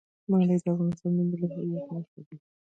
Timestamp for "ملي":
1.29-1.47